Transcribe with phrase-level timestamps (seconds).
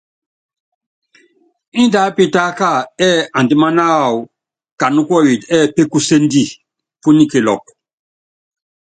[1.81, 2.69] Índɛ aápitáka
[3.05, 4.19] ɛɛ́ andiman wawɔ
[4.79, 6.43] kanyikuɔyit ɛɛ́ pékusendi,
[7.01, 7.63] punyi kilɔk.